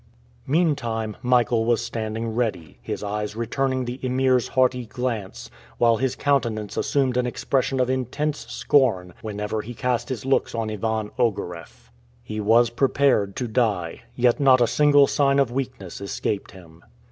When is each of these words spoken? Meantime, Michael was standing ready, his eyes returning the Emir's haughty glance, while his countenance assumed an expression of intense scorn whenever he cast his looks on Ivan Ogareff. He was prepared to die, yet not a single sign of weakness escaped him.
Meantime, 0.47 1.15
Michael 1.21 1.63
was 1.63 1.79
standing 1.79 2.33
ready, 2.33 2.79
his 2.81 3.03
eyes 3.03 3.35
returning 3.35 3.85
the 3.85 3.99
Emir's 4.03 4.47
haughty 4.47 4.87
glance, 4.87 5.51
while 5.77 5.97
his 5.97 6.15
countenance 6.15 6.75
assumed 6.75 7.17
an 7.17 7.27
expression 7.27 7.79
of 7.79 7.87
intense 7.87 8.47
scorn 8.49 9.13
whenever 9.21 9.61
he 9.61 9.75
cast 9.75 10.09
his 10.09 10.25
looks 10.25 10.55
on 10.55 10.71
Ivan 10.71 11.11
Ogareff. 11.19 11.91
He 12.23 12.39
was 12.39 12.71
prepared 12.71 13.35
to 13.35 13.47
die, 13.47 14.01
yet 14.15 14.39
not 14.39 14.59
a 14.59 14.65
single 14.65 15.05
sign 15.05 15.37
of 15.37 15.51
weakness 15.51 16.01
escaped 16.01 16.49
him. 16.49 16.81